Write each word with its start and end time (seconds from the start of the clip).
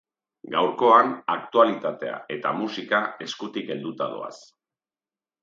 Gaurkoan 0.53 1.11
aktualitatea 1.33 2.15
eta 2.37 2.55
musika 2.63 3.03
eskutik 3.27 3.71
helduta 3.77 4.09
doaz. 4.17 4.35